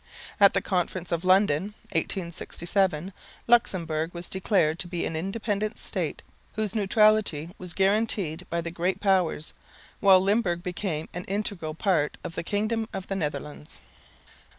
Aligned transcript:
At 0.39 0.55
the 0.55 0.63
conference 0.63 1.11
of 1.11 1.23
London, 1.23 1.75
1867, 1.91 3.13
Luxemburg 3.45 4.15
was 4.15 4.31
declared 4.31 4.79
to 4.79 4.87
be 4.87 5.05
an 5.05 5.15
independent 5.15 5.77
state, 5.77 6.23
whose 6.53 6.73
neutrality 6.73 7.51
was 7.59 7.73
guaranteed 7.73 8.49
by 8.49 8.61
the 8.61 8.71
Great 8.71 8.99
Powers, 8.99 9.53
while 9.99 10.19
Limburg 10.19 10.63
became 10.63 11.07
an 11.13 11.23
integral 11.25 11.75
portion 11.75 12.15
of 12.23 12.33
the 12.33 12.41
kingdom 12.41 12.89
of 12.91 13.09
the 13.09 13.15
Netherlands. 13.15 13.79